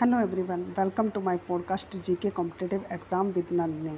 Hello 0.00 0.18
everyone, 0.24 0.60
welcome 0.78 1.08
to 1.10 1.20
my 1.20 1.36
podcast 1.46 1.96
GK 2.08 2.30
Competitive 2.34 2.82
Exam 2.96 3.30
with 3.36 3.48
Nandini. 3.60 3.94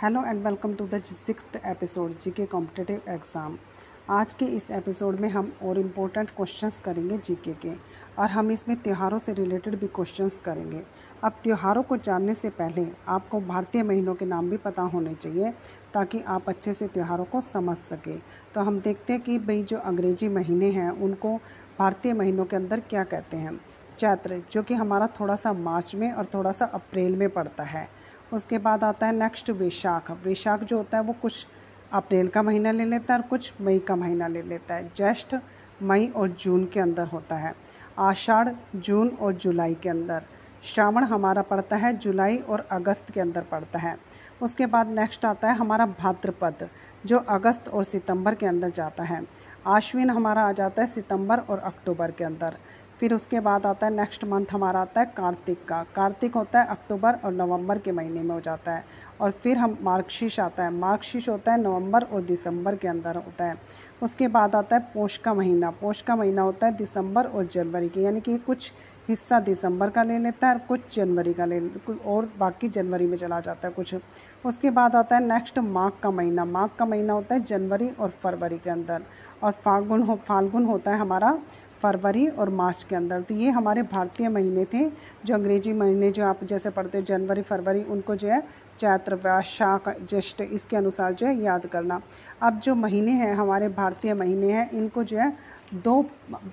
Hello 0.00 0.22
and 0.30 0.46
welcome 0.46 0.72
to 0.78 0.86
the 0.94 1.00
six 1.02 1.44
episode 1.66 2.16
GK 2.22 2.46
competitive 2.54 3.02
exam 3.08 3.56
आज 4.10 4.34
के 4.34 4.44
इस 4.56 4.70
episode 4.70 5.20
में 5.20 5.28
हम 5.28 5.52
और 5.62 5.78
important 5.78 6.30
questions 6.30 6.80
करेंगे 6.80 7.18
GK 7.18 7.52
के 7.62 7.72
और 8.18 8.30
हम 8.30 8.50
इसमें 8.50 8.76
त्योहारों 8.82 9.18
से 9.18 9.32
रिलेटेड 9.34 9.78
भी 9.80 9.86
क्वेश्चंस 9.94 10.40
करेंगे। 10.44 10.82
अब 11.24 11.38
त्योहारों 11.42 11.82
को 11.82 11.96
जानने 12.08 12.34
से 12.34 12.50
पहले 12.58 12.86
आपको 13.08 13.40
भारतीय 13.52 13.82
महीनों 13.82 14.14
के 14.14 14.24
नाम 14.24 14.50
भी 14.50 14.56
पता 14.66 14.82
होने 14.94 15.14
चाहिए 15.14 15.52
ताकि 15.94 16.22
आप 16.28 16.48
अच्छे 16.48 16.74
से 16.74 16.88
त्योहारों 16.88 17.24
को 17.24 17.40
समझ 17.52 17.76
सकें। 17.76 18.18
तो 18.54 18.60
हम 18.60 18.80
देखते 18.80 19.12
हैं 19.12 19.22
कि 19.22 19.38
भाई 19.38 19.62
जो 19.62 19.78
अंग्रेज़ी 19.92 20.28
महीने 20.28 20.70
हैं 20.72 20.90
उनको 20.90 21.36
भारतीय 21.78 22.14
महीनों 22.14 22.44
के 22.44 22.56
अंदर 22.56 22.80
क्या 22.90 23.04
कहते 23.04 23.36
हैं। 23.36 23.58
चैत्र 23.98 24.42
जो 24.52 24.62
कि 24.62 24.74
हमारा 24.74 25.06
थोड़ा 25.20 25.36
सा 25.36 25.52
मार्च 25.52 25.94
में 25.94 26.10
और 26.12 26.26
थोड़ा 26.34 26.52
सा 26.52 26.64
अप्रैल 26.64 27.16
में 27.16 27.28
पड़ता 27.30 27.64
है। 27.64 27.88
उसके 28.32 28.58
बाद 28.58 28.84
आता 28.84 29.06
है 29.06 29.14
नेक्स्ट 29.14 29.50
वैशाख। 29.50 30.10
वैशाख 30.24 30.64
जो 30.64 30.76
होता 30.76 30.96
है 30.96 31.02
वो 31.02 31.12
कुछ 31.12 31.46
अप्रैल 31.92 32.28
का 32.28 32.42
महीना 32.42 32.70
ले 32.70 32.84
लेता 32.84 33.14
है 33.14 33.20
और 33.20 33.26
कुछ 33.26 33.52
मई 33.60 33.78
का 33.78 33.96
महीना 33.96 34.26
ले 34.26 34.42
लेता 34.42 34.74
है। 34.74 34.90
ज्येष्ठ 34.96 35.36
मई 35.82 36.06
और 36.06 36.28
जून 36.28 36.64
के 36.64 36.80
अंदर 36.80 37.06
होता 37.06 37.36
है। 37.36 37.54
आषाढ़, 37.98 38.48
जून 38.76 39.08
और 39.08 39.32
जुलाई 39.32 39.74
के 39.74 39.88
अंदर। 39.88 40.22
श्रावण 40.64 41.04
हमारा 41.04 41.42
पड़ता 41.42 41.76
है, 41.76 41.96
जुलाई 41.96 42.36
और 42.38 42.66
अगस्त 42.72 43.10
के 43.10 43.20
अंदर 43.20 43.42
पड़ता 43.42 43.78
है। 43.78 43.96
उसके 44.42 44.66
बाद 44.66 44.88
नेक्स्ट 44.88 45.24
आता 45.24 45.48
है 45.48 45.54
हमारा 45.54 45.86
भाद्रपद, 45.86 46.68
जो 47.06 47.18
अगस्त 47.18 47.68
और 47.68 47.84
सितंबर 47.84 48.34
के 48.34 48.46
अंदर 48.46 48.70
जाता 48.70 49.04
है। 49.04 49.22
आश्विन 49.66 50.10
हमारा 50.10 50.42
आ 50.42 50.52
जाता 50.52 50.82
है 50.82 50.88
सितंबर 50.88 51.38
और 51.40 51.58
अक्टूबर 51.58 52.10
के 52.10 52.24
अंदर। 52.24 52.56
फिर 53.00 53.14
उसके 53.14 53.40
बाद 53.40 53.66
आता 53.66 53.86
है 53.86 53.92
नेक्स्ट 53.94 54.24
मंथ 54.24 54.46
हमारा 54.52 54.80
आता 54.80 55.00
है 55.00 55.06
कार्तिक 55.06 55.64
का। 55.64 55.82
कार्तिक 55.96 56.34
होता 56.34 56.60
है 56.60 56.66
अक्टूबर 56.66 57.18
और 57.24 57.32
नवंबर 57.32 57.78
के 57.78 57.92
महीने 57.92 58.22
में 58.22 58.34
हो 58.34 58.40
जाता 58.40 58.72
है। 58.72 58.84
और 59.20 59.30
फिर 59.30 59.58
हम 59.58 59.76
मार्गशीर्ष 59.82 60.38
आता 60.40 60.64
है। 60.64 60.70
मार्गशीर्ष 60.70 61.28
होता 61.28 61.52
है 61.52 61.60
नवंबर 61.60 62.02
और 62.02 62.22
दिसंबर 62.22 62.76
के 62.76 62.88
अंदर 62.88 63.16
होता 63.16 63.44
है। 63.44 63.54
उसके 64.02 64.28
बाद 64.28 64.54
आता 64.54 64.76
है 64.76 64.82
पोष 64.94 65.16
का 65.18 65.34
महीना। 65.34 65.70
पोष 65.70 66.02
का 66.02 66.16
महीना 66.16 66.42
होता 66.42 66.66
है 66.66 66.76
दिसंबर 66.76 67.26
और 67.26 67.46
जनवरी 67.46 67.88
के। 67.88 68.00
यानी 68.00 68.20
कि 68.20 68.38
कुछ 68.38 68.72
हिस्सा 69.08 69.40
दिसंबर 69.40 69.90
का 69.90 70.02
ले 70.02 70.18
लेता 70.18 70.48
है 70.48 70.54
और 70.54 70.60
कुछ 70.60 70.96
जनवरी 70.96 71.32
का 71.34 71.44
ले 71.44 71.60
और 72.06 72.32
बाकी 72.38 72.68
जनवरी 72.68 73.06
में 73.06 73.16
चला 73.16 73.40
जाता 73.40 73.68
है 73.68 73.74
कुछ। 73.74 73.94
उसके 74.44 74.70
बाद 74.70 74.96
आता 74.96 75.16
है 75.16 75.24
नेक्स्ट 75.24 75.58
माघ 75.58 75.90
का 76.02 76.10
महीना। 76.10 76.44
माघ 76.44 76.68
का 76.78 76.84
महीना 76.84 77.12
होता 77.12 77.34
है 77.34 77.40
जनवरी 77.40 77.90
और 77.90 78.10
फरवरी 78.22 78.58
के 78.58 78.70
अंदर। 78.70 79.02
और 79.42 79.52
फाल्गुन 79.64 80.02
हो 80.02 80.14
फाल्गुन 80.16 80.64
होता 80.64 80.90
है 80.90 80.98
हमारा 80.98 81.38
फरवरी 81.86 82.26
और 82.28 82.50
मार्च 82.50 82.82
के 82.84 82.96
अंदर। 82.96 83.20
तो 83.22 83.34
ये 83.34 83.50
हमारे 83.50 83.82
भारतीय 83.84 84.28
महीने 84.28 84.64
थे, 84.64 84.84
जो 85.24 85.34
अंग्रेज़ी 85.34 85.72
महीने 85.72 86.10
जो 86.10 86.24
आप 86.24 86.44
जैसे 86.44 86.70
पढ़ते 86.70 86.98
हो, 86.98 87.04
जनवरी, 87.04 87.42
फरवरी, 87.42 87.82
उनको 87.84 88.14
जो 88.16 88.28
है 88.28 88.40
चैत्र, 88.78 89.14
वैशाख, 89.16 89.88
ज्येष्ठ, 90.00 90.40
इसके 90.42 90.76
अनुसार 90.76 91.12
जो 91.14 91.26
है 91.26 91.36
याद 91.36 91.66
करना। 91.66 92.00
अब 92.42 92.58
जो 92.60 92.74
महीने 92.74 93.12
हैं, 93.12 93.32
हमारे 93.34 93.68
भारतीय 93.68 94.14
महीने 94.14 94.52
हैं, 94.52 94.70
इनको 94.70 95.04
जो 95.04 95.18
है 95.18 95.32
दो 95.74 96.02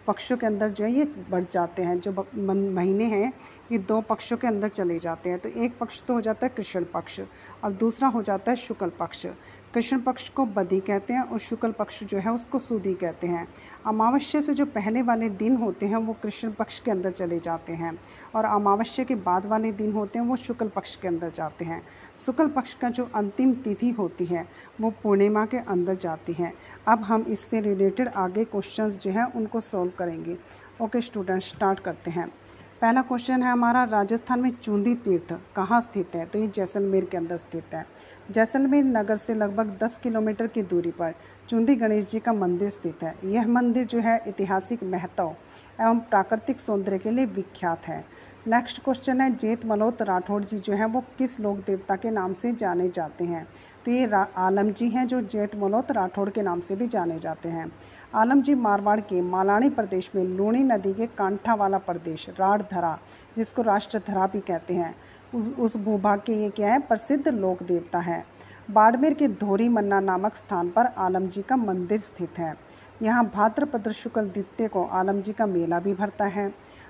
पक्षों 0.08 0.38
के 0.38 0.48
अंदर 0.48 0.70
जो 0.70 0.84
है 0.86 0.92
ये 0.92 1.04
बढ़ 1.30 1.44
जाते 1.44 1.84
हैं। 1.84 2.00
जो 2.00 2.26
महीने 2.36 3.06
हैं, 3.06 3.34
ये 3.72 3.78
दो 3.80 4.00
पक्षों 4.02 4.38
के 4.38 4.48
अंदर 4.48 4.68
चले 4.70 5.00
जाते 5.00 5.30
हैं। 5.30 5.40
तो 5.40 5.50
एक 5.50 5.78
पक्ष 5.80 6.04
तो 6.04 6.14
हो 6.14 6.22
जाता 6.22 6.46
है 6.46 6.54
कृष्ण 6.58 6.84
पक्ष 6.94 7.20
और 7.64 7.72
दूसरा 7.74 8.08
हो 8.08 8.22
जाता 8.22 8.52
है 8.52 8.58
शुक्ल 8.58 8.90
पक्ष। 9.00 9.26
कृष्ण 9.74 10.00
पक्ष 10.00 10.30
को 10.30 10.46
बदी 10.46 10.80
कहते 10.80 11.14
हैं 11.14 11.22
और 11.22 11.40
शुक्ल 11.40 11.72
पक्ष 11.72 12.04
जो 12.04 12.18
है 12.18 12.32
उसको 12.32 12.60
सूदी 12.60 12.94
कहते 12.94 13.28
हैं। 13.28 13.48
अमावस्या 13.86 14.42
से 14.42 14.54
जो 14.54 14.66
पहले 14.66 15.02
वाले 15.02 15.30
दिन 15.30 15.56
होते 15.56 15.86
हैं, 15.86 15.96
वो 15.96 16.14
कृष्ण 16.14 16.52
पक्ष 16.52 16.80
के 16.80 16.92
अंदर 16.92 17.12
चले 17.12 17.40
जाते 17.40 17.74
हैं 17.74 18.00
और 18.36 18.46
अमावस्या 18.46 19.06
के 19.06 19.16
बाद 19.16 19.46
वाले 19.46 19.72
दिन 19.72 19.92
होते 19.92 20.20
हैं, 20.20 20.26
वो 20.26 20.36
शुक्ल 20.36 20.68
पक्ष 20.68 20.96
के 20.96 21.08
अंदर 21.08 21.30
जाते 21.30 21.66
हैं। 21.66 21.82
शुक्ल 22.26 22.48
पक्ष 22.48 22.74
का 22.74 22.90
जो 22.90 23.10
अंतिम 23.16 23.54
तिथि 23.54 23.90
होती 23.90 24.26
है, 24.26 24.48
वो 24.82 24.94
पूर्णिमा 25.04 25.46
के 25.46 25.58
अंदर 25.58 25.96
जाती 25.96 26.34
है। 26.34 26.54
अब 26.88 27.04
हम 27.04 27.22
इससे 27.22 27.62
रिलेटेड 27.62 28.08
आगे 28.08 28.44
क्वेश्चंस 28.44 28.98
जो 28.98 29.12
हैं, 29.12 29.34
उनको 29.34 29.60
सॉल्व 29.60 29.92
करेंगे। 30.00 30.38
ओके 30.82 31.02
स्टूडेंट 31.02 31.42
स्टार्ट 31.42 31.80
करते 31.80 32.12
हैं। 32.12 32.32
पहला 32.84 33.02
क्वेश्चन 33.02 33.44
है 33.44 33.52
हमारा, 33.52 33.84
राजस्थान 33.84 34.40
में 34.40 34.50
चूंदी 34.52 34.94
तीर्थ 34.96 35.32
कहाँ 35.56 35.80
स्थित 35.82 36.16
है? 36.16 36.26
तो 36.26 36.40
ये 36.40 36.48
जैसलमेर 36.48 37.06
के 37.06 37.18
अंदर 37.18 37.38
स्थित 37.38 37.74
है। 37.74 37.86
जैसलमेर 38.32 38.84
नगर 38.84 39.16
से 39.16 39.34
लगभग 39.34 39.78
10 39.84 39.96
किलोमीटर 40.04 40.48
की 40.48 40.62
दूरी 40.62 40.92
पर 40.92 41.14
चूंदी 41.50 41.76
गणेश 41.76 42.08
जी 42.08 42.20
का 42.20 42.34
मंदिर 42.34 42.70
स्थित 42.70 43.04
है। 43.04 43.16
यह 43.26 43.48
मंदिर 43.48 43.86
जो 43.86 44.00
है 44.00 44.18
ऐतिहासिक 44.28 44.84
महत्व 44.84 45.36
एवं 45.82 46.00
प्राकृतिक 46.00 46.60
सौंदर्य 46.60 46.98
के 46.98 47.12
लिए 47.12 47.26
विख्यात 47.26 47.88
है। 47.88 48.04
नेक्स्ट 48.48 48.82
क्वेश्चन 48.84 49.22
है, 49.22 49.30
जेत 49.36 49.66
मलोत 49.66 50.02
राठौड़ 50.02 50.44
जी 50.44 50.58
जो 50.58 50.74
है, 50.74 50.86
वो 50.86 51.04
किस 51.18 51.40
लोक 51.40 51.58
देवता 51.58 51.96
के 51.96 52.10
नाम 52.12 52.34
से 52.34 52.52
जाने 52.52 52.90
जाते 52.90 53.26
हैं? 53.26 53.46
तो 53.86 53.92
ये 53.92 54.10
आलम 54.38 54.72
जी 54.72 54.88
हैं 54.90 55.06
जो 55.08 55.22
जेत 55.24 55.56
मलोत 55.56 55.92
राठौड़ 55.92 56.30
के 56.30 56.42
नाम 56.42 56.60
से 56.60 56.76
भी 56.76 56.88
जाने 56.88 57.20
जाते 57.20 57.50
हैं। 57.50 57.72
आलम 58.16 58.42
जी 58.42 58.56
मारवाड़ 58.56 59.00
के 59.02 59.22
मालानी 59.22 59.70
प्रदेश 59.70 60.12
में 60.16 60.24
लूणी 60.24 60.64
नदी 60.64 60.94
के 60.94 61.08
कांठा 61.08 61.54
वाला 61.54 61.78
प्रदेश 61.78 62.30
राड़धरा 62.40 62.98
जिसको 63.38 63.62
राष्ट्रधरा 63.62 64.28
भी 64.28 64.40
कहते 64.42 64.74
हैं। 64.74 64.96
उस 65.34 65.78
भूभाग 65.78 66.20
के 66.20 66.34
ये 66.34 66.50
क्या 66.50 66.72
है, 66.72 66.80
प्रसिद्ध 66.80 67.28
लोक 67.28 67.64
देवता 67.64 68.00
है। 68.00 68.24
बाड़मेर 68.72 69.14
के 69.14 69.28
धोरी 69.28 69.68
मन्ना 69.70 70.00
नामक 70.00 70.36
स्थान 70.36 70.70
पर 70.70 70.86
आलम 70.98 71.28
जी 71.28 71.42
का 71.42 71.56
मंदिर 71.56 72.00
स्थित 72.00 72.38
है। 72.40 72.56
यहाँ 73.02 73.26
भाद्रपद 73.34 73.92
शुक्ल 73.92 74.22
द्वितीय 74.24 74.68
को 74.68 74.84
आलम 74.84 75.22
जी 75.22 75.34
का 75.34 75.46
मेला 75.46 75.80
भी 75.80 75.94
भरता 75.94 76.26
है। 76.26 76.48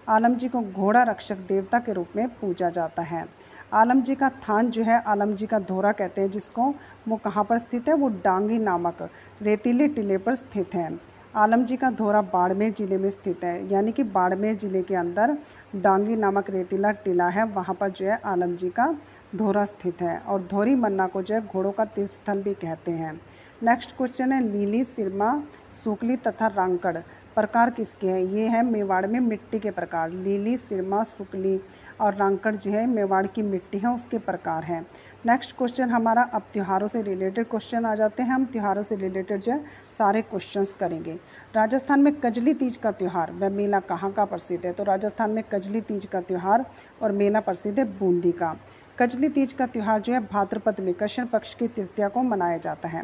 आलम 0.10 0.36
जी 0.36 0.48
को 0.48 0.62
घोड़ा 0.62 1.02
रक्षक 1.04 1.38
देवता 1.48 1.80
के 1.80 1.94
रूप 1.94 2.16
में 2.16 2.28
पूजा 2.32 2.70
जाता 2.70 3.02
है। 3.02 3.26
आलम 3.74 4.02
जी 4.02 4.16
का 4.16 4.30
थान 4.40 4.70
जो 4.70 4.84
है, 4.84 5.00
आलम 5.02 5.34
जी 5.34 5.46
का 5.46 5.60
धोरा 5.62 5.92
कहते 5.92 6.22
हैं, 6.22 6.30
जिसको 6.32 6.74
वो 7.08 7.18
कहाँ 7.18 7.44
पर 7.44 7.58
स्थित 7.58 7.88
है? 7.88 7.94
वो 7.94 8.10
डांगी 8.24 8.60
नामक 8.60 9.10
रेतीले 9.42 9.88
टिले 9.88 10.18
पर 10.18 10.36
स्थित 10.36 10.76
है। 10.76 10.90
आलम 11.36 11.64
जी 11.66 11.76
का 11.78 11.90
धोरा 11.92 12.22
बाड़मेर 12.24 12.74
ज़िले 12.74 12.98
में 12.98 13.10
स्थित 13.10 13.44
है, 13.44 13.72
यानी 13.72 13.92
कि 13.92 14.04
बाड़मेर 14.04 14.56
ज़िले 14.56 14.82
के 14.82 14.96
अंदर 14.96 15.38
डांगी 15.76 16.16
नामक 16.16 16.50
रेतीला 16.50 16.92
टिला 16.92 17.28
है, 17.28 17.44
वहाँ 17.46 17.76
पर 17.76 17.90
जो 17.90 18.06
है 18.06 18.20
आलम 18.26 18.56
जी 18.56 18.70
का 18.70 18.96
धोरा 19.36 19.66
स्थित 19.66 20.02
है। 20.02 20.18
और 20.20 20.48
धोरी 20.52 20.76
मन्ना 20.76 21.08
को 21.08 21.22
जो 21.22 21.36
है 21.36 21.42
घोड़ों 21.44 21.72
का 21.72 21.86
तीर्थ 21.86 22.12
स्थल 22.14 22.42
भी 22.44 22.54
कहते 22.56 22.92
हैं। 22.92 23.20
नेक्स्ट 23.64 23.96
क्वेश्चन 23.98 24.32
है, 24.32 24.42
लीली, 24.44 24.84
सिरमा 24.84 25.42
सुकली 25.74 26.16
तथा 26.18 26.48
रांकड़ 26.48 26.98
प्रकार 27.36 27.70
किसके 27.70 28.08
हैं? 28.08 28.20
ये 28.20 28.48
है 28.48 28.64
मेवाड़ 28.64 29.08
में 29.08 29.20
मिट्टी 29.20 29.60
के 29.60 29.72
प्रकार। 29.72 30.10
लीली, 30.10 30.58
सिरमा, 30.58 31.04
सुकली 31.04 31.62
और 32.02 32.16
रांकड़ 32.16 32.56
जो 32.56 32.72
है, 32.72 32.88
मेवाड़ 32.88 33.28
की 33.28 33.42
मिट्टी 33.42 33.78
है, 33.78 33.96
उसके 33.96 34.18
प्रकार 34.18 34.64
हैं। 34.64 34.88
नेक्स्ट 35.26 35.58
क्वेश्चन 35.58 35.90
हमारा 35.90 36.22
अब 36.22 36.42
त्योहारों 36.54 36.88
से 36.88 37.02
रिलेटेड 37.02 37.50
क्वेश्चन 37.50 37.86
आ 37.86 37.96
जाते 37.96 38.24
हैं। 38.24 38.30
हम 38.30 38.46
त्योहारों 38.46 38.84
से 38.84 38.96
रिलेटेड 38.96 39.42
जो 39.42 39.52
है, 39.52 39.64
सारे 39.98 40.22
क्वेश्चंस 40.22 40.74
करेंगे। 40.74 41.20
राजस्थान 41.56 42.00
में 42.00 42.14
कजली 42.16 42.54
तीज 42.54 42.78
का 42.78 42.92
त्यौहार, 42.92 43.32
वह 43.32 43.50
मेला 43.50 43.80
कहाँ 43.80 44.12
का 44.12 44.26
प्रसिद्ध 44.26 44.66
है? 44.66 44.74
तो 44.74 44.84
राजस्थान 44.84 45.32
में 45.32 45.44
कजली 45.52 45.82
तीज 45.82 46.06
का 46.06 46.22
त्यौहार 46.22 46.66
और 47.02 47.12
मेला 47.12 47.40
प्रसिद्ध 47.40 47.80
है 47.80 47.86
बूंदी 47.86 48.32
का। 48.32 48.60
कजली 49.00 49.30
तीज 49.30 49.54
का 49.54 49.66
त्यौहार 49.66 50.02
जो 50.02 50.14
है, 50.14 50.20
भाद्रपद 50.20 50.80
में 50.80 50.94
कृष्ण 50.94 51.26
पक्ष 51.26 51.56
की 51.56 51.68
तृतीया 51.68 52.08
को 52.08 52.24
मनाया 52.24 52.58
जाता 52.58 52.90
है। 52.90 53.04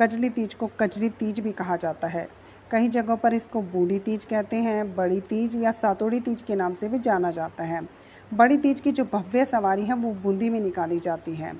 कजली 0.00 0.28
तीज 0.30 0.54
को 0.54 0.70
कजली 0.80 1.08
तीज 1.08 1.40
भी 1.40 1.52
कहा 1.52 1.76
जाता 1.76 2.08
है। 2.08 2.28
कई 2.70 2.88
जगहों 2.88 3.16
पर 3.16 3.34
इसको 3.34 3.62
बूढ़ी 3.62 3.98
तीज 3.98 4.24
कहते 4.24 4.56
हैं, 4.56 4.94
बड़ी 4.96 5.20
तीज 5.20 5.54
या 5.56 5.70
सातोड़ी 5.70 6.20
तीज 6.20 6.42
के 6.42 6.54
नाम 6.54 6.74
से 6.74 6.88
भी 6.88 6.98
जाना 6.98 7.30
जाता 7.30 7.64
है। 7.64 7.80
बड़ी 8.34 8.56
तीज 8.56 8.80
की 8.80 8.92
जो 8.92 9.04
भव्य 9.04 9.44
सवारी 9.44 9.84
है, 9.84 9.94
वो 9.94 10.12
बूंदी 10.12 10.50
में 10.50 10.60
निकाली 10.60 10.98
जाती 11.00 11.34
है। 11.34 11.52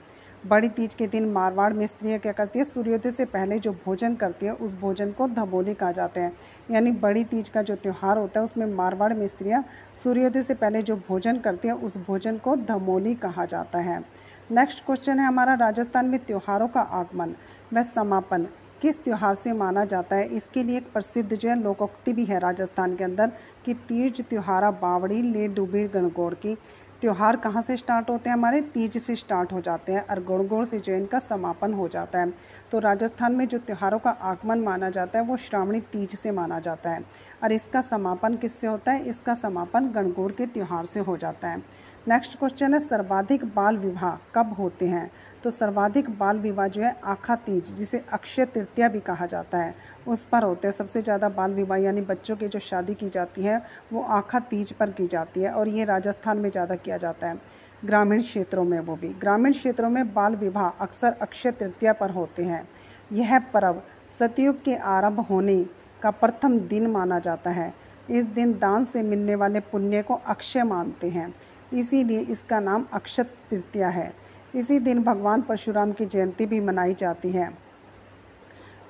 बड़ी 0.46 0.68
तीज 0.68 0.94
के 0.94 1.06
दिन 1.06 1.24
मारवाड़ 1.32 1.72
में 1.72 1.86
स्त्रियाँ 1.86 2.18
क्या 2.18 2.32
करती 2.32 2.58
है, 2.58 2.64
सूर्योदय 2.64 3.10
से 3.10 3.24
पहले 3.24 3.58
जो 3.58 3.72
भोजन 3.84 4.14
करती 4.14 4.46
है, 4.46 4.52
उस 4.52 4.74
भोजन 4.74 5.12
को 5.12 5.26
धबोली 5.28 5.74
कहा 5.74 5.92
जाता 5.92 6.20
है। 6.20 6.32
यानी 6.70 6.90
बड़ी 6.90 7.24
तीज 7.24 7.48
का 7.48 7.62
जो 7.62 7.74
त्यौहार 7.74 8.18
होता 8.18 8.40
है, 8.40 8.44
उसमें 8.44 8.66
मारवाड़ 8.66 9.12
में 9.12 9.26
स्त्रियाँ 9.26 9.64
सूर्योदय 9.92 10.42
से 10.42 10.54
पहले 10.54 10.82
जो 10.82 10.96
भोजन 11.08 11.38
करती 11.38 11.68
है, 11.68 11.74
उस 11.74 11.96
भोजन 11.96 12.38
को 12.38 12.56
धमोली 12.56 13.14
कहा 13.14 13.44
जाता 13.44 13.78
है। 13.78 14.04
नेक्स्ट 14.50 14.84
क्वेश्चन 14.86 15.18
है 15.18 15.26
हमारा, 15.26 15.54
राजस्थान 15.54 16.06
में 16.06 16.18
त्योहारों 16.24 16.66
का 16.68 16.80
आगमन 16.80 17.34
व 17.74 17.82
समापन। 17.82 18.46
किस 18.82 19.02
त्यौहार 19.04 19.34
से 19.34 19.52
माना 19.52 19.84
जाता 19.84 20.16
है? 20.16 20.26
इसके 20.26 20.62
लिए 20.62 20.76
एक 20.76 20.92
प्रसिद्ध 20.92 21.34
जो 21.34 21.48
है 21.48 21.58
लोकोक्ति 21.62 22.12
भी 22.12 22.24
है 22.24 22.38
राजस्थान 22.38 22.94
के 22.96 23.04
अंदर 23.04 23.32
कि 23.64 23.74
तीज 23.88 24.20
त्योहारा 24.20 24.70
बावड़ी 24.70 25.22
ले 25.22 25.48
डूबी 25.48 25.84
गणगौर 25.88 26.34
की। 26.34 26.54
त्यौहार 27.00 27.36
कहाँ 27.36 27.62
से 27.62 27.76
स्टार्ट 27.76 28.10
होते 28.10 28.30
हैं 28.30 28.36
हमारे? 28.36 28.60
तीज 28.60 28.98
से 28.98 29.16
स्टार्ट 29.16 29.52
हो 29.52 29.60
जाते 29.60 29.92
हैं 29.92 30.06
और 30.06 30.20
गणगौर 30.20 30.64
से 30.64 30.78
जो 30.80 30.92
इनका 30.92 31.18
समापन 31.18 31.72
हो 31.74 31.88
जाता 31.88 32.20
है। 32.20 32.32
तो 32.70 32.78
राजस्थान 32.78 33.34
में 33.34 33.46
जो 33.48 33.58
त्योहारों 33.58 33.98
का 33.98 34.10
आगमन 34.10 34.60
माना 34.60 34.90
जाता 34.90 35.18
है, 35.18 35.24
वो 35.24 35.36
श्रावणी 35.36 35.80
तीज 35.80 36.14
से 36.14 36.30
माना 36.30 36.58
जाता 36.60 36.90
है। 36.90 37.04
और 37.44 37.52
इसका 37.52 37.80
समापन 37.80 38.34
किससे 38.34 38.66
होता 38.66 38.92
है? 38.92 39.04
इसका 39.04 39.34
समापन 39.34 39.90
गणगौर 39.90 40.32
के 40.32 40.46
त्यौहार 40.46 40.86
से 40.86 41.00
हो 41.00 41.16
जाता 41.16 41.48
है। 41.48 41.62
नेक्स्ट 42.06 42.38
क्वेश्चन 42.38 42.74
है, 42.74 42.78
सर्वाधिक 42.80 43.44
बाल 43.46 43.76
विवाह 43.76 44.16
कब 44.34 44.52
होते 44.58 44.86
हैं? 44.88 45.10
तो 45.44 45.50
सर्वाधिक 45.50 46.10
बाल 46.18 46.38
विवाह 46.38 46.66
जो 46.68 46.82
है, 46.82 46.94
आखा 47.04 47.34
तीज, 47.36 47.72
जिसे 47.74 48.02
अक्षय 48.12 48.44
तृतीया 48.44 48.88
भी 48.88 49.00
कहा 49.00 49.26
जाता 49.26 49.58
है, 49.58 49.74
उस 50.06 50.24
पर 50.24 50.42
होते 50.42 50.68
हैं। 50.68 50.72
सबसे 50.72 51.02
ज़्यादा 51.02 51.28
बाल 51.28 51.54
विवाह 51.54 51.78
यानी 51.78 52.00
बच्चों 52.02 52.36
की 52.36 52.48
जो 52.48 52.58
शादी 52.58 52.94
की 52.94 53.08
जाती 53.08 53.42
है, 53.42 53.60
वो 53.92 54.02
आखा 54.02 54.38
तीज 54.40 54.72
पर 54.72 54.90
की 54.90 55.06
जाती 55.06 55.40
है 55.40 55.52
और 55.52 55.68
ये 55.68 55.84
राजस्थान 55.84 56.38
में 56.38 56.50
ज़्यादा 56.50 56.74
किया 56.76 56.96
जाता 56.96 57.28
है, 57.28 57.40
ग्रामीण 57.84 58.22
क्षेत्रों 58.22 58.64
में 58.64 58.78
वो 58.80 58.96
भी। 58.96 59.08
ग्रामीण 59.16 59.52
क्षेत्रों 59.52 59.90
में 59.90 60.12
बाल 60.14 60.36
विवाह 60.36 60.68
अक्सर 60.80 61.16
अक्षय 61.22 61.50
तृतीया 61.52 61.92
पर 61.92 62.10
होते 62.10 62.44
हैं। 62.44 62.66
यह 63.12 63.38
पर्व 63.52 63.82
सतयुग 64.18 64.62
के 64.62 64.76
आरंभ 64.76 65.20
होने 65.20 65.62
का 66.02 66.10
प्रथम 66.12 66.58
दिन 66.60 66.86
माना 66.86 67.18
जाता 67.18 67.50
है। 67.50 67.72
इस 68.10 68.24
दिन 68.24 68.52
दान 68.52 68.84
से 68.84 69.02
मिलने 69.02 69.34
वाले 69.34 69.60
पुण्य 69.62 70.02
को 70.02 70.14
अक्षय 70.26 70.62
मानते 70.62 71.08
हैं। 71.08 71.32
इसीलिए 71.72 72.20
इसका 72.20 72.60
नाम 72.60 72.86
अक्षय 72.92 73.22
तृतीया 73.22 73.88
है। 73.88 74.12
इसी 74.54 74.78
दिन 74.78 75.02
भगवान 75.02 75.42
परशुराम 75.42 75.92
की 75.92 76.06
जयंती 76.06 76.46
भी 76.46 76.60
मनाई 76.60 76.94
जाती 76.94 77.30
है। 77.30 77.50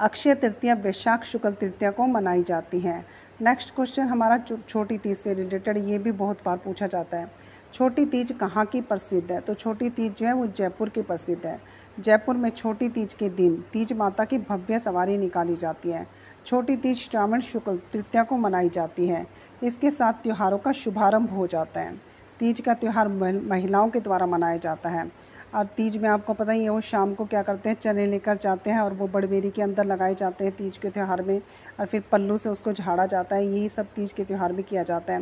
अक्षय 0.01 0.35
तृतीया 0.35 0.75
वैशाख 0.75 1.25
शुक्ल 1.25 1.51
तृतीया 1.51 1.91
को 1.91 2.07
मनाई 2.07 2.43
जाती 2.43 2.81
है। 2.81 3.05
नेक्स्ट 3.43 3.75
क्वेश्चन 3.75 4.03
हमारा 4.03 4.39
छोटी 4.69 4.99
तीज 4.99 5.19
से 5.19 5.35
रिलेटेड 5.35 5.79
ये 5.79 5.99
भी 5.99 6.13
बहुत 6.13 6.45
बार 6.45 6.57
पूछा 6.57 6.87
जाता 6.87 7.19
है। 7.19 7.31
छोटी 7.75 8.05
तीज 8.07 8.33
कहाँ 8.33 8.65
की 8.67 8.81
प्रसिद्ध 8.81 9.31
है? 9.33 9.41
तो 9.41 9.55
छोटी 9.55 9.89
तीज 9.91 10.13
जो 10.17 10.27
है, 10.27 10.33
वो 10.33 10.47
जयपुर 10.47 10.89
की 10.89 11.03
प्रसिद्ध 11.03 11.47
है। 11.47 11.59
जयपुर 12.01 12.37
में 12.37 12.49
छोटी 12.51 12.89
तीज 12.89 13.15
के 13.15 13.29
दिन 13.29 13.57
तीज 13.73 13.93
माता 13.93 14.25
की 14.25 14.39
भव्य 14.39 14.79
सवारी 14.79 15.17
निकाली 15.19 15.57
जाती 15.57 15.91
है। 15.91 16.07
छोटी 16.47 16.77
तीज 16.77 16.97
श्रावण 16.99 17.41
शुक्ल 17.41 17.77
तृतीया 17.93 18.23
को 18.23 18.37
मनाई 18.37 18.69
जाती 18.69 19.09
है। 19.09 19.27
इसके 19.63 19.91
साथ 19.91 20.13
त्योहारों 20.13 20.59
का 20.59 20.73
शुभारंभ 20.73 21.31
हो 21.31 21.47
जाता 21.47 21.81
है। 21.81 21.95
तीज 22.39 22.61
का 22.61 22.75
त्यौहार 22.75 23.09
महिलाओं 23.09 23.89
के 23.89 24.01
द्वारा 24.01 24.27
मनाया 24.27 24.57
जाता 24.57 24.91
है। 24.91 25.11
और 25.55 25.67
तीज 25.67 25.97
में 25.97 26.09
आपको 26.09 26.35
पता 26.35 26.53
ही 26.53 26.65
है, 26.65 26.71
वो 26.71 26.81
शाम 26.81 27.15
को 27.15 27.25
क्या 27.25 27.43
करते 27.43 27.69
हैं, 27.69 27.77
चने 27.77 28.07
लेकर 28.07 28.37
जाते 28.37 28.71
हैं 28.71 28.81
और 28.81 28.95
वो 28.95 29.07
बड़बेरी 29.09 29.51
के 29.51 29.63
अंदर 29.63 29.85
लगाए 29.85 30.15
जाते 30.15 30.45
हैं 30.45 30.57
तीज 30.57 30.79
के 30.79 30.91
त्यौहार 30.91 31.23
में 31.23 31.41
और 31.81 31.87
फिर 31.87 32.03
पल्लू 32.13 32.39
से 32.39 32.49
उसको 32.49 32.73
झाड़ा 32.73 33.07
जाता 33.07 33.37
है। 33.37 33.47
यही 33.47 33.69
सब 33.69 33.87
तीज 33.97 34.13
के 34.13 34.25
त्यौहार 34.25 34.53
में 34.53 34.63
किया 34.65 34.83
जाता 34.83 35.13
है। 35.13 35.21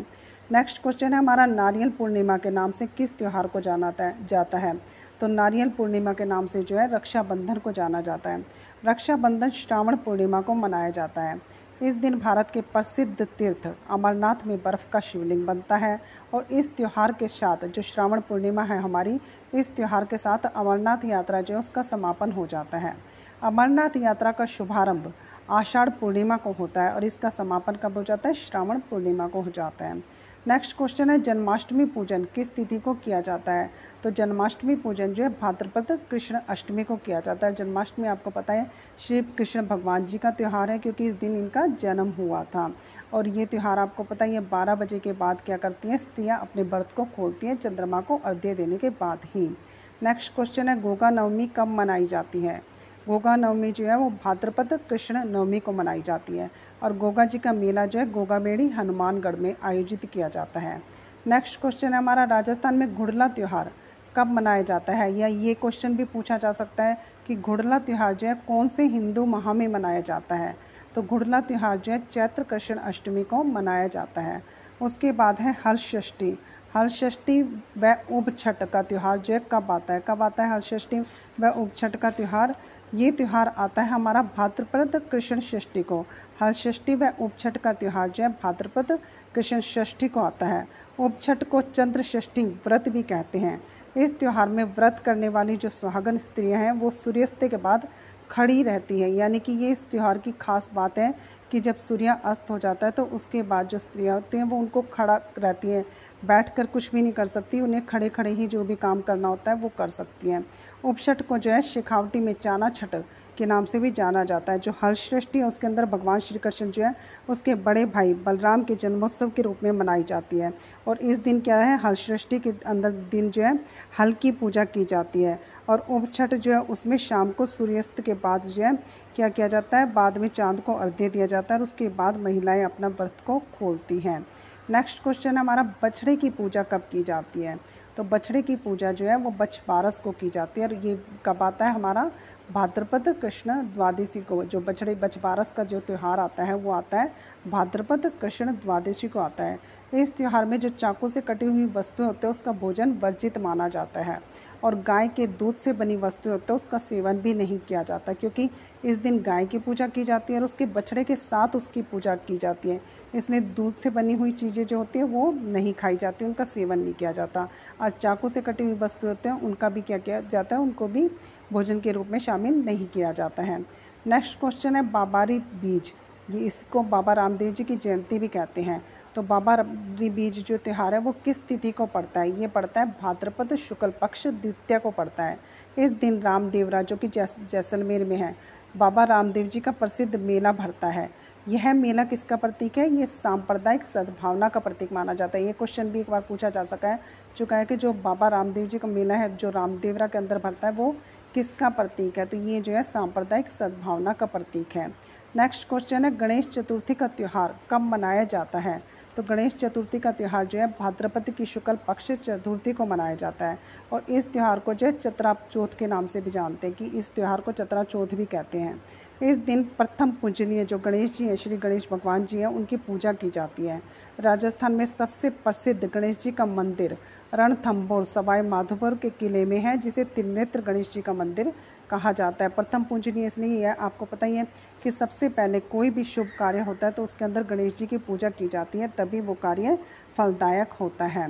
नेक्स्ट 0.53 0.83
क्वेश्चन 0.83 1.13
है, 1.13 1.19
हमारा 1.19 1.47
नारियल 1.47 1.91
पूर्णिमा 1.91 2.37
के 2.37 2.51
नाम 2.51 2.71
से 2.71 2.87
किस 2.87 3.19
त्यौहार 3.19 3.47
को 3.47 3.61
जाना 3.61 3.93
जाता 4.25 4.59
है? 4.59 4.81
तो 5.21 5.27
नारियल 5.27 5.69
पूर्णिमा 5.69 6.13
के 6.13 6.25
नाम 6.25 6.47
से 6.47 6.63
जो 6.63 6.77
है, 6.77 6.95
रक्षाबंधन 6.95 7.55
को 7.55 7.73
जाना 7.73 8.01
जाता 8.01 8.31
है। 8.31 8.45
रक्षाबंधन 8.87 9.51
श्रावण 9.51 9.97
पूर्णिमा 9.97 10.41
को 10.41 10.55
मनाया 10.55 10.91
जाता 10.91 11.23
है। 11.23 11.41
इस 11.83 11.95
दिन 11.95 12.19
भारत 12.19 12.51
के 12.51 12.61
प्रसिद्ध 12.61 13.27
तीर्थ 13.39 13.67
अमरनाथ 13.91 14.47
में 14.47 14.57
बर्फ़ 14.63 14.89
का 14.91 15.01
शिवलिंग 15.01 15.45
बनता 15.47 15.77
है 15.77 16.01
और 16.35 16.47
इस 16.51 16.69
त्यौहार 16.77 17.13
के 17.13 17.29
साथ 17.29 17.67
जो 17.67 17.83
श्रावण 17.83 18.21
पूर्णिमा 18.21 18.63
है 18.63 18.79
हमारी, 18.79 19.19
इस 19.55 19.75
त्यौहार 19.77 20.05
के 20.05 20.19
साथ 20.19 20.47
अमरनाथ 20.47 21.05
यात्रा 21.05 21.41
जो 21.41 21.55
है 21.55 21.61
उसका 21.61 21.83
समापन 21.83 22.33
हो 22.33 22.47
जाता 22.47 22.79
है। 22.79 22.97
अमरनाथ 23.43 23.97
यात्रा 23.97 24.33
का 24.33 24.47
शुभारंभ 24.47 25.13
आषाढ़ 25.51 25.89
पूर्णिमा 25.89 26.37
को 26.37 26.53
होता 26.53 26.83
है 26.83 26.93
और 26.93 27.05
इसका 27.05 27.29
समापन 27.29 27.73
कब 27.73 27.97
हो 27.97 28.03
जाता 28.03 28.29
है? 28.29 28.35
श्रावण 28.35 28.79
पूर्णिमा 28.79 29.29
को 29.29 29.41
हो 29.41 29.51
जाता 29.51 29.85
है। 29.85 30.03
नेक्स्ट 30.49 30.77
क्वेश्चन 30.77 31.11
है, 31.11 31.19
जन्माष्टमी 31.19 31.85
पूजन 31.85 32.25
किस 32.25 32.55
तिथि 32.55 32.79
को 32.79 32.95
किया 32.95 33.21
जाता 33.21 33.53
है? 33.53 33.71
तो 34.03 34.11
जन्माष्टमी 34.11 34.77
पूजन 34.77 35.13
जो 35.13 35.23
है, 35.23 35.29
भाद्रपद 35.29 36.01
कृष्ण 36.11 36.41
अष्टमी 36.49 36.85
को 36.85 36.97
किया 36.97 37.21
जाता 37.21 37.47
है। 37.47 37.55
जन्माष्टमी 37.55 38.09
आपको 38.09 38.31
पता 38.31 38.53
है, 38.53 38.71
श्री 38.99 39.23
कृष्ण 39.23 39.67
भगवान 39.67 40.07
जी 40.07 40.19
का 40.19 40.31
त्यौहार 40.31 40.71
है 40.71 40.79
क्योंकि 40.79 41.07
इस 41.07 41.15
दिन 41.15 41.37
इनका 41.37 41.67
जन्म 41.67 42.11
हुआ 42.11 42.45
था। 42.45 42.75
और 43.15 43.29
ये 43.29 43.47
त्यौहार 43.47 43.79
आपको 43.79 44.03
पता 44.03 44.25
है 44.25 44.33
ये 44.33 44.41
बारह 44.41 44.75
बजे 44.75 44.99
के 44.99 45.13
बाद 45.13 45.41
क्या 45.41 45.57
करती 45.57 45.89
हैं? 45.89 45.97
स्त्रियाँ 45.97 46.41
अपने 46.41 46.63
व्रत 46.63 46.93
को 46.97 47.05
खोलती 47.05 47.47
हैं, 47.47 47.57
चंद्रमा 47.57 48.01
को 48.01 48.21
अर्घ्य 48.25 48.55
देने 48.55 48.77
के 48.77 48.91
बाद 48.91 49.19
ही। 49.25 49.57
नेक्स्ट 50.03 50.35
क्वेश्चन 50.35 50.69
है, 50.69 50.81
गोगा 50.81 51.11
नवमी 51.11 51.47
कब 51.47 51.69
मनाई 51.69 52.07
जाती 52.07 52.41
है? 52.41 52.63
गोगा 53.09 53.35
नवमी 53.37 53.71
जो 53.73 53.87
है 53.87 53.97
वो 53.99 54.09
भाद्रपद 54.25 54.73
कृष्ण 54.91 55.25
नवमी 55.25 55.59
को 55.61 55.73
मनाई 55.73 56.03
जाती 56.03 56.37
है 56.39 56.51
और 56.83 56.97
गोगा 56.97 57.25
जी 57.25 57.39
का 57.39 57.53
मेला 57.53 57.85
जो 57.87 57.99
है 57.99 58.11
गोगा 58.11 58.39
मेड़ी 58.39 58.69
हनुमानगढ़ 58.69 59.37
में 59.37 59.55
आयोजित 59.63 60.05
किया 60.05 60.29
जाता 60.29 60.61
है। 60.61 60.81
नेक्स्ट 61.27 61.61
क्वेश्चन 61.61 61.93
है 61.93 61.99
हमारा, 61.99 62.25
राजस्थान 62.25 62.75
में 62.75 62.95
घुड़ला 62.95 63.29
त्यौहार 63.29 63.71
कब 64.17 64.27
मनाया 64.27 64.63
जाता 64.63 64.93
है? 64.93 65.13
या 65.19 65.27
ये 65.27 65.55
क्वेश्चन 65.55 65.97
भी 65.97 66.05
पूछा 66.05 66.39
जा 66.39 66.53
सकता 66.53 66.85
है 66.85 66.99
कि 67.27 67.37
घुड़ला 67.37 67.79
त्यौहार 67.79 68.15
जो 68.15 68.27
है 68.27 68.35
कौन 68.49 68.69
से 68.69 68.87
हिंदू 68.87 69.25
माह 69.27 69.53
में 69.53 69.67
मनाया 69.69 70.01
जाता 70.01 70.37
है? 70.37 70.55
तो 70.95 71.03
घुड़ला 71.03 71.41
त्यौहार 71.41 71.79
जो 71.79 71.93
है 71.93 71.99
चैत्र 72.11 72.43
कृष्ण 72.43 72.75
अष्टमी 72.75 73.25
को 73.25 73.43
मनाया 73.45 73.87
जाता 73.89 74.21
है। 74.21 74.43
उसके 74.83 75.13
बाद 75.13 75.41
है 75.41 75.57
हल 75.67 75.77
षष्ठी 75.77 76.39
हल 76.75 76.89
षष्ठी 76.89 77.43
व 77.79 77.95
उप 78.13 78.31
छठ 78.39 78.63
का 78.65 78.81
त्यौहार 78.83 79.19
जो 79.19 79.35
है, 79.35 79.41
कब 79.53 79.71
आता 79.71 79.95
है? 79.95 80.03
कब 80.09 80.23
आता 80.23 80.43
है 80.43 80.53
हल 80.53 80.61
षष्ठी 80.61 81.01
व 81.41 81.49
उप 81.49 81.75
छठ 81.77 81.97
का 81.97 82.11
त्यौहार? 82.11 82.55
ये 82.95 83.11
त्यौहार 83.11 83.49
आता 83.49 83.83
है 83.83 83.91
हमारा 83.91 84.23
भाद्रपद 84.37 84.97
कृष्ण 85.11 85.41
षष्ठी 85.41 85.83
को। 85.83 86.01
हर 86.41 86.53
षष्ठी 86.53 86.95
व 86.95 87.09
उपछठ 87.21 87.57
का 87.57 87.73
त्यौहार 87.73 88.11
जो 88.11 88.23
है, 88.23 88.29
भाद्रपद 88.33 88.99
कृष्ण 89.35 89.61
षष्ठी 89.61 90.09
को 90.09 90.21
आता 90.21 90.47
है। 90.47 90.67
उपछठ 90.99 91.45
को 91.45 91.61
चंद्र 91.63 92.03
षष्ठी 92.03 92.45
व्रत 92.45 92.89
भी 92.89 93.03
कहते 93.03 93.39
हैं। 93.39 93.61
इस 93.97 94.19
त्यौहार 94.19 94.49
में 94.49 94.65
व्रत 94.65 94.99
करने 94.99 95.29
वाली 95.29 95.57
जो 95.57 95.69
सुहागन 95.69 96.17
स्त्रियाँ 96.19 96.61
हैं, 96.61 96.73
वो 96.73 96.91
सूर्यास्त 96.91 97.45
के 97.45 97.57
बाद 97.57 97.89
खड़ी 98.31 98.63
रहती 98.63 99.01
है। 99.01 99.11
यानी 99.11 99.39
कि 99.39 99.53
ये 99.53 99.71
इस 99.71 99.85
त्यौहार 99.91 100.19
की 100.19 100.33
खास 100.41 100.71
बात 100.75 100.99
है 100.99 101.13
कि 101.51 101.61
जब 101.61 101.77
सूर्य 101.77 102.17
अस्त 102.25 102.51
हो 102.51 102.59
जाता 102.59 102.87
है 102.87 102.93
तो 102.93 103.05
उसके 103.07 103.43
बाद 103.43 103.67
जो 103.69 103.79
स्त्रियाँ 103.79 104.15
होती 104.15 104.37
हैं, 104.37 104.45
वो 104.45 104.59
उनको 104.59 104.83
खड़ा 104.93 105.17
रहती 105.39 105.69
हैं। 105.69 105.85
बैठकर 106.27 106.67
कुछ 106.67 106.91
भी 106.93 107.03
नहीं 107.03 107.13
कर 107.13 107.27
सकती, 107.27 107.61
उन्हें 107.61 107.87
खड़े 107.87 108.09
खड़े 108.09 108.31
ही 108.31 108.47
जो 108.47 108.65
भी 108.65 108.77
काम 108.77 109.01
करना 109.01 109.29
होता 109.29 109.51
है 109.51 109.57
वो 109.57 109.71
कर 109.79 109.89
सकती 109.89 110.31
हैं। 110.31 110.47
उपछठ 110.85 111.23
को 111.23 111.39
जो 111.39 111.51
है 111.51 111.63
शेखावटी 111.63 112.21
में 112.21 112.33
चाना 112.33 112.69
छठ 112.69 112.97
के 113.39 113.47
नाम 113.47 113.65
से 113.65 113.79
भी 113.79 113.91
जाना 113.91 114.25
जाता 114.25 114.53
है, 114.53 114.59
जो 114.59 114.73
हर्षष्ठी 114.83 115.39
है, 115.39 115.45
उसके 115.45 115.67
अंदर 115.67 115.85
भगवान 115.85 116.21
श्री 116.21 116.39
कृष्ण 116.39 116.71
जो 116.71 116.83
है, 116.83 116.95
उसके 117.29 117.55
बड़े 117.55 117.85
भाई 117.85 118.15
बलराम 118.15 118.65
के 118.65 118.75
जन्मोत्सव 118.75 119.31
के 119.31 119.43
रूप 119.43 119.59
में 119.63 119.73
मनाई 119.73 120.03
जाती 120.03 120.39
है। 120.39 120.55
और 120.89 120.99
इस 120.99 121.19
दिन 121.19 121.41
क्या 121.41 121.57
है 121.57 121.79
हर्षष्ठी 121.79 122.39
के 122.39 122.53
अंदर 122.67 122.91
दिन 122.91 123.31
जो 123.31 123.43
है, 123.43 123.61
हल 124.01 124.13
की 124.13 124.33
पूजा 124.33 124.65
की 124.65 124.85
जाती 124.85 125.23
है। 125.23 125.41
और 125.69 125.87
उपछठ 125.91 126.35
जो 126.35 126.53
है, 126.53 126.61
उसमें 126.61 126.97
शाम 126.97 127.31
को 127.31 127.47
सूर्यास्त 127.47 128.01
के 128.01 128.15
बाद 128.15 128.43
जो 128.43 128.63
है, 128.63 128.79
क्या 129.17 129.29
किया 129.29 129.49
जाता 129.49 129.79
है, 129.79 129.93
बाद 129.93 130.19
में 130.19 130.29
चाँद 130.29 130.61
को 130.61 130.75
अर्ध्य 130.75 131.09
दिया 131.09 131.27
जाता 131.27 131.55
है 131.55 131.59
और 131.59 131.63
उसके 131.63 131.89
बाद 131.89 132.17
महिलाएँ 132.17 132.65
अपना 132.65 132.89
व्रत 132.89 133.17
को 133.27 133.39
खोलती 133.39 133.99
हैं। 133.99 134.27
नेक्स्ट 134.71 135.03
क्वेश्चन 135.03 135.39
हमारा 135.39 135.63
बछड़े 135.83 136.17
की 136.17 136.31
पूजा 136.31 136.63
कब 136.63 136.81
की 136.93 137.03
जाती 137.03 137.43
है? 137.43 137.57
तो 137.97 138.05
बछड़े 138.05 138.43
की 138.43 138.57
पूजा 138.57 138.93
जो 138.93 139.07
है, 139.07 139.17
वो 139.17 139.31
बछ 139.31 139.63
बारस 139.69 139.99
को 139.99 140.13
की 140.13 140.31
जाती 140.31 140.61
है 140.61 140.67
और 140.67 140.75
ये 140.75 141.05
कब 141.27 141.43
आता 141.43 141.67
है 141.67 141.75
हमारा? 141.75 142.11
भाद्रपद 142.49 143.09
कृष्ण 143.23 143.53
द्वादशी 143.65 144.21
को, 144.21 144.43
जो 144.45 144.61
बछड़े 144.61 144.95
बछ 144.95 145.19
बारस 145.19 145.53
का 145.53 145.65
जो 145.65 145.81
त्यौहार 145.81 146.21
आता 146.21 146.45
है, 146.45 146.55
वो 146.55 146.73
आता 146.73 147.01
है 147.01 147.13
भाद्रपद 147.49 148.11
कृष्ण 148.21 148.53
द्वादशी 148.55 149.09
को 149.09 149.19
आता 149.19 149.45
है। 149.45 149.59
इस 149.95 150.17
त्यौहार 150.17 150.45
में 150.45 150.59
जो 150.61 150.69
चाकू 150.69 151.09
से 151.09 151.21
कटी 151.21 151.47
हुई 151.47 151.65
वस्तुएँ 151.67 152.07
होते 152.07 152.27
हैं, 152.27 152.31
उसका 152.31 152.53
भोजन 152.53 152.93
वर्जित 153.03 153.39
माना 153.39 153.69
जाता 153.69 154.01
है 154.01 154.19
और 154.65 154.75
गाय 154.75 155.09
के 155.09 155.27
दूध 155.27 155.57
से 155.57 155.73
बनी 155.73 155.97
वस्तुएँ 155.97 156.33
होते 156.33 156.53
हैं, 156.53 156.57
उसका 156.57 156.79
सेवन 156.79 157.19
भी 157.19 157.35
नहीं 157.35 157.59
किया 157.59 157.83
जाता 157.83 158.13
क्योंकि 158.13 158.49
इस 158.85 158.99
दिन 158.99 159.21
गाय 159.23 159.47
की 159.47 159.59
पूजा 159.59 159.87
की 159.87 160.05
जाती 160.05 160.33
है 160.33 160.39
और 160.39 160.45
उसके 160.45 160.67
बछड़े 160.67 161.05
के 161.05 161.17
साथ 161.17 161.57
उसकी 161.57 161.83
पूजा 161.83 162.15
की 162.17 162.37
जाती 162.37 162.71
है। 162.71 162.81
इसलिए 163.15 163.41
दूध 163.41 163.75
से 163.75 163.91
बनी 163.91 164.15
हुई 164.15 164.33
चीज़ें 164.33 164.65
जो 164.67 164.79
होती 164.79 164.99
हैं, 164.99 165.07
वो 165.07 165.31
नहीं 165.33 165.75
खाई 165.75 165.97
जाती, 165.97 166.25
उनका 166.25 166.45
सेवन 166.45 166.79
नहीं 166.79 166.95
किया 166.95 167.13
जाता। 167.13 167.49
और 167.81 167.91
चाकू 167.91 168.29
से 168.29 168.41
कटी 168.41 168.65
हुई 168.65 168.75
वस्तु 168.75 169.07
होते 169.07 169.29
हैं, 169.29 169.41
उनका 169.41 169.69
भी 169.69 169.83
क्या 169.83 169.99
किया 169.99 170.21
जाता 170.21 170.57
है, 170.57 170.63
उनको 170.63 170.89
भी 170.89 171.09
भोजन 171.53 171.81
के 171.81 171.93
रूप 171.93 172.07
में 172.07 172.19
शामिल 172.19 172.55
नहीं 172.55 172.87
किया 172.87 173.13
जाता 173.13 173.43
है। 173.43 173.59
नेक्स्ट 174.07 174.41
क्वेश्चन 174.41 174.77
है, 174.77 174.83
बाबारी 174.83 175.39
बीज। 175.39 175.93
ये 176.31 176.41
इसको 176.41 176.83
बाबा 176.83 177.13
रामदेव 177.13 177.53
जी 177.53 177.65
की 177.65 177.77
जयंती 177.77 178.19
भी 178.19 178.29
कहते 178.29 178.63
हैं। 178.63 178.85
तो 179.15 179.23
बाबा 179.23 179.55
रबी 179.55 180.11
बीज 180.11 180.45
जो 180.45 180.57
त्यौहार 180.57 180.95
है, 180.95 181.01
वो 181.01 181.13
किस 181.13 181.39
तिथि 181.47 181.71
को 181.71 181.87
पड़ता 181.87 182.21
है? 182.21 182.41
ये 182.41 182.47
पड़ता 182.47 182.81
है 182.81 182.87
भाद्रपद 183.03 183.57
शुक्ल 183.57 183.91
पक्ष 183.91 184.27
द्वितीय 184.27 184.79
को 184.79 184.91
पड़ता 184.91 185.25
है। 185.25 185.39
इस 185.79 185.91
दिन 185.91 186.21
रामदेवरा 186.21 186.83
जो 186.83 186.97
कि 186.97 187.09
जैस, 187.09 187.37
जैसलमेर 187.51 188.05
में 188.05 188.17
है। 188.17 188.37
बाबा 188.77 189.05
रामदेव 189.05 189.49
जी 189.49 189.61
का 189.61 189.71
प्रसिद्ध 189.71 190.17
मेला 190.17 190.53
भरता 190.53 190.87
है। 190.87 191.11
यह 191.49 191.75
मेला 191.75 192.05
किसका 192.05 192.37
प्रतीक 192.37 192.79
है? 192.79 192.89
ये 192.91 193.07
सांप्रदायिक 193.07 193.83
सद्भावना 193.83 194.49
का 194.49 194.61
प्रतीक 194.61 194.93
माना 194.93 195.15
जाता 195.15 195.39
है। 195.39 195.45
ये 195.45 195.53
क्वेश्चन 195.53 195.91
भी 195.91 196.01
एक 196.01 196.11
बार 196.11 196.21
पूछा 196.21 196.51
जा 196.51 196.65
सका 196.65 196.89
है, 196.89 197.01
चुका 197.37 197.57
है 197.57 197.65
कि 197.65 197.77
जो 197.77 197.93
बाबा 197.93 198.29
रामदेव 198.29 198.67
जी 198.67 198.79
का 198.79 198.89
मेला 198.89 199.15
है, 199.15 199.37
जो 199.37 199.51
रामदेवरा 199.51 200.07
के 200.07 200.19
अंदर 200.19 200.39
भरता 200.39 200.69
है, 200.69 200.75
वो 200.75 200.97
किसका 201.35 201.69
प्रतीक 201.69 202.19
है? 202.19 202.27
तो 202.27 202.37
ये 202.37 202.61
जो 202.61 202.73
है 202.73 202.83
सांप्रदायिक 202.83 203.49
सद्भावना 203.49 204.13
का 204.13 204.27
प्रतीक 204.27 204.77
है। 204.77 204.89
नेक्स्ट 205.37 205.69
क्वेश्चन 205.69 206.05
है, 206.05 206.17
गणेश 206.17 206.49
चतुर्थी 206.49 206.95
का 206.95 207.07
त्यौहार 207.07 207.59
कब 207.71 207.81
मनाया 207.81 208.25
जाता 208.25 208.59
है? 208.59 208.83
तो 209.17 209.23
गणेश 209.23 209.55
चतुर्थी 209.55 209.99
का 209.99 210.13
त्यौहार 210.13 210.47
जो 210.47 210.59
है, 210.59 210.67
भाद्रपद 210.67 211.31
की 211.31 211.47
शुक्ल 211.47 211.79
पक्ष 211.89 212.13
चतुर्थी 212.13 212.73
को 212.73 212.87
मनाया 212.87 213.15
जाता 213.15 213.47
है। 213.47 213.59
और 213.93 214.07
इस 214.09 214.33
त्यौहार 214.33 214.59
को 214.59 214.75
जो 214.75 214.87
है 214.87 214.93
चतरा 214.93 215.37
चौथ 215.51 215.69
के 215.79 215.87
नाम 215.87 216.07
से 216.07 216.21
भी 216.21 216.31
जानते 216.31 216.67
हैं 216.67 216.77
कि 216.77 216.85
इस 216.85 217.15
त्यौहार 217.15 217.41
को 217.41 217.53
चतरा 217.53 217.83
चौथ 217.83 218.07
भी 218.07 218.25
कहते 218.25 218.59
हैं। 218.59 218.83
इस 219.21 219.37
दिन 219.39 219.63
प्रथम 219.79 220.11
पूजनीय 220.13 220.65
जो 220.65 220.79
गणेश 220.79 221.17
जी 221.19 221.27
हैं, 221.27 221.35
श्री 221.37 221.57
गणेश 221.57 221.87
भगवान 221.91 222.25
जी 222.25 222.39
हैं, 222.39 222.47
उनकी 222.47 222.77
पूजा 222.77 223.13
की 223.13 223.29
जाती 223.31 223.67
है। 223.67 223.81
राजस्थान 224.21 224.73
में 224.73 224.85
सबसे 224.87 225.31
प्रसिद्ध 225.31 225.85
गणेश 225.85 226.17
जी 226.19 226.31
का 226.31 226.47
मंदिर 226.47 226.97
रणथम्बोर 227.35 228.05
सवाई 228.05 228.43
माधोपुर 228.43 228.95
के 228.95 229.11
किले 229.11 229.45
में 229.45 229.59
है, 229.59 229.77
जिसे 229.79 230.05
त्रिनेत्र 230.05 230.63
गणेश 230.63 230.93
जी 230.93 231.03
का 231.03 231.13
मंदिर 231.13 231.53
कहा 231.91 232.13
जाता 232.13 232.45
है। 232.45 232.51
प्रथम 232.51 232.85
पूजनीय 232.85 233.27
इसलिए 233.27 233.67
है, 233.67 233.75
आपको 233.75 234.05
पता 234.05 234.27
ही 234.27 234.37
है 234.37 234.47
कि 234.83 234.91
सबसे 234.91 235.29
पहले 235.31 235.61
कोई 235.61 235.91
भी 235.91 236.05
शुभ 236.05 236.31
कार्य 236.39 236.61
होता 236.61 236.87
है 236.87 236.93
तो 236.93 237.05
उसके 237.05 237.25
अंदर 237.25 237.43
गणेश 237.45 237.77
जी 237.77 237.87
की 237.87 237.99
पूजा 237.99 238.31
की 238.31 238.49
जाती 238.49 238.79
है, 238.79 238.89
तभी 238.89 239.21
वो 239.21 239.35
कार्य 239.35 239.79
फलदायक 240.17 240.73
होता 240.73 241.05
है। 241.07 241.29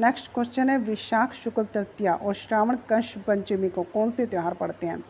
नेक्स्ट 0.00 0.32
क्वेश्चन 0.34 0.70
है, 0.70 0.78
विशाख 0.78 1.32
शुक्ल 1.34 1.64
तृतीया 1.64 2.14
और 2.14 2.34
श्रावण 2.34 2.76
कृष्ण 2.88 3.20
पंचमी 3.20 3.68
को 3.68 3.82
कौन 3.84 4.10
से 4.10 4.26
त्यौहार 4.26 4.54
पड़ते 4.54 4.86
हैं? 4.86 5.02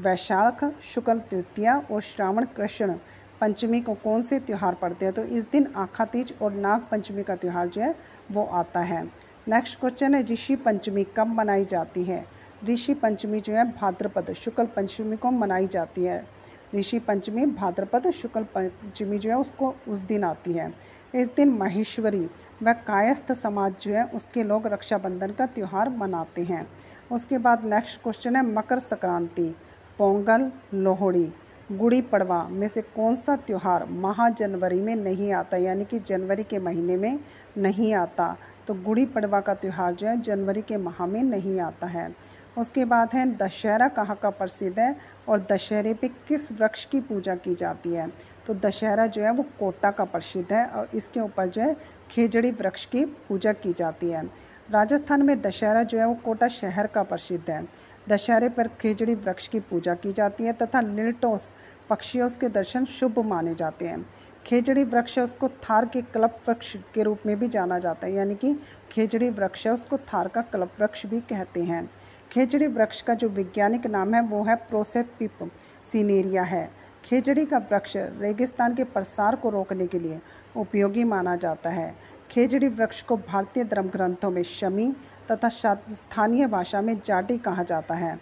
वैशाख, 0.00 0.64
शुक्ल, 0.82 1.18
तृतीया 1.18 1.82
और 1.90 2.00
श्रावण, 2.00 2.44
कृष्ण 2.44 2.94
पंचमी 3.40 3.80
को 3.80 3.94
कौन 3.94 4.22
से 4.22 4.40
त्यौहार 4.40 4.74
पड़ते 4.74 5.04
हैं? 5.04 5.14
तो 5.14 5.24
इस 5.24 5.50
दिन 5.50 5.72
आखा 5.76 6.04
तीज 6.04 6.34
और 6.42 6.52
नाग 6.52 6.86
पंचमी 6.90 7.22
का 7.22 7.36
त्यौहार 7.36 7.68
जो 7.68 7.80
है, 7.80 7.94
वो 8.30 8.44
आता 8.44 8.80
है। 8.80 9.04
नेक्स्ट 9.48 9.80
क्वेश्चन 9.80 10.14
है, 10.14 10.22
ऋषि 10.22 10.56
पंचमी 10.56 11.04
कब 11.04 11.26
मनाई 11.26 11.64
जाती 11.64 12.04
है? 12.04 12.26
ऋषि 12.64 12.94
पंचमी 12.94 13.40
जो 13.40 13.52
है, 13.52 13.72
भाद्रपद, 13.72 14.32
शुक्ल 14.32 14.66
पंचमी 14.66 15.16
को 15.16 15.30
मनाई 15.30 15.66
जाती 15.66 16.04
है। 16.04 16.26
ऋषि 16.74 16.98
पंचमी, 16.98 17.46
भाद्रपद, 17.46 18.10
शुक्ल 18.10 18.42
पंचमी 18.42 19.18
जो 19.18 19.30
है, 19.30 19.38
उसको 19.38 19.74
उस 19.88 20.00
दिन 20.00 20.24
आती 20.24 20.52
है। 20.52 20.74
इस 21.14 21.28
दिन 21.28 21.48
महेश्वरी 21.48 22.30
व 22.62 22.72
कायस्थ 22.72 23.32
समाज 23.32 23.74
जो 23.82 23.94
है, 23.94 24.04
उसके 24.04 24.42
लोग 24.42 24.66
रक्षाबंधन 24.66 25.30
का 25.30 25.46
त्यौहार 25.46 25.88
मनाते 25.88 26.42
हैं। 26.42 26.68
उसके 27.12 27.38
बाद 27.38 27.64
नेक्स्ट 27.64 28.02
क्वेश्चन 28.02 28.36
है, 28.36 28.42
मकर 28.42 28.78
संक्रांति। 28.78 29.56
पोंगल, 29.98 30.52
लोहड़ी, 30.74 31.32
गुड़ी 31.72 32.00
पड़वा 32.00 32.48
में 32.48 32.68
से 32.68 32.82
कौन 32.82 33.14
सा 33.14 33.36
त्यौहार 33.36 33.84
माह 33.84 34.28
जनवरी 34.28 34.80
में 34.80 34.96
नहीं 34.96 35.32
आता, 35.32 35.56
यानी 35.56 35.84
कि 35.84 35.98
जनवरी 35.98 36.42
के 36.42 36.58
महीने 36.58 36.96
में 36.96 37.20
नहीं 37.58 37.94
आता? 37.94 38.36
तो 38.66 38.74
गुड़ी 38.74 39.06
पड़वा 39.06 39.40
का 39.40 39.54
त्यौहार 39.54 39.94
जो 39.94 40.06
है, 40.06 40.20
जनवरी 40.20 40.62
के 40.62 40.76
माह 40.76 41.06
में 41.06 41.22
नहीं 41.22 41.60
आता 41.60 41.86
है। 41.86 42.16
उसके 42.58 42.84
बाद 42.84 43.08
है, 43.14 43.36
दशहरा 43.36 43.88
कहाँ 43.88 44.16
का 44.22 44.30
प्रसिद्ध 44.30 44.78
है 44.78 44.96
और 45.28 45.46
दशहरे 45.52 45.94
पे 45.94 46.08
किस 46.08 46.52
वृक्ष 46.52 46.84
की 46.84 47.00
पूजा 47.00 47.34
की 47.34 47.54
जाती 47.54 47.90
है? 47.90 48.12
तो 48.46 48.54
दशहरा 48.54 49.06
जो 49.06 49.22
है, 49.22 49.32
वो 49.32 49.42
कोटा 49.42 49.90
का 49.90 50.04
प्रसिद्ध 50.04 50.52
है 50.52 50.66
और 50.66 50.88
इसके 50.94 51.20
ऊपर 51.20 51.46
जो 51.46 51.62
है, 51.62 51.76
खेजड़ी 52.10 52.50
वृक्ष 52.50 52.86
की 52.86 53.04
पूजा 53.04 53.52
की 53.52 53.72
जाती 53.72 54.10
है। 54.10 54.54
राजस्थान 54.70 55.22
में 55.22 55.40
दशहरा 55.40 55.82
जो 55.82 55.98
है, 55.98 56.06
वो 56.06 56.14
कोटा 56.14 56.48
शहर 56.48 56.86
का 56.86 57.02
प्रसिद्ध 57.02 57.50
है। 57.50 57.68
दशहरे 58.08 58.48
पर 58.48 58.68
खेजड़ी 58.80 59.14
वृक्ष 59.14 59.48
की 59.48 59.60
पूजा 59.60 59.94
की 59.94 60.12
जाती 60.12 60.44
है 60.44 60.52
तथा 60.52 60.80
नीलटोस 60.80 61.50
पक्षियों 61.90 62.28
के 62.40 62.48
दर्शन 62.48 62.84
शुभ 62.84 63.18
माने 63.18 63.54
जाते 63.54 63.86
हैं। 63.86 64.04
खेजड़ी 64.46 64.84
वृक्ष 64.84 65.18
उसको 65.18 65.48
थार 65.48 65.86
के 65.86 66.02
कल्प 66.02 66.38
वृक्ष 66.48 66.76
के 66.94 67.02
रूप 67.02 67.18
में 67.26 67.38
भी 67.38 67.48
जाना 67.48 67.78
जाता 67.78 68.06
है, 68.06 68.12
यानी 68.14 68.34
कि 68.34 68.54
खेजड़ी 68.92 69.30
वृक्ष 69.30 69.66
है 69.66 69.72
उसको 69.72 69.98
थार 69.98 70.28
का 70.28 70.42
कल्प 70.42 70.72
वृक्ष 70.80 71.06
भी 71.06 71.20
कहते 71.20 71.62
हैं। 71.62 71.88
खेजड़ी 72.32 72.66
वृक्ष 72.66 73.02
का 73.02 73.14
जो 73.14 73.28
वैज्ञानिक 73.28 73.86
नाम 73.86 74.14
है, 74.14 74.20
वो 74.20 74.42
है 74.44 74.54
प्रोसेपिप 74.56 75.50
सीनेरिया 75.92 76.42
है। 76.42 76.70
खेजड़ी 77.04 77.44
का 77.46 77.58
वृक्ष 77.70 77.96
रेगिस्तान 77.96 78.74
के 78.74 78.84
प्रसार 78.84 79.36
को 79.36 79.50
रोकने 79.50 79.86
के 79.86 79.98
लिए 79.98 80.20
उपयोगी 80.56 81.04
माना 81.04 81.36
जाता 81.36 81.70
है। 81.70 81.94
खेजड़ी 82.34 82.68
वृक्ष 82.68 83.02
को 83.02 83.16
भारतीय 83.16 83.64
धर्म 83.64 83.88
ग्रंथों 83.88 84.30
में 84.30 84.42
शमी 84.42 84.90
तथा 85.30 85.48
स्थानीय 85.48 86.46
भाषा 86.46 86.80
में 86.80 86.96
जाटी 87.04 87.36
कहा 87.38 87.62
जाता 87.62 87.94
है। 87.94 88.18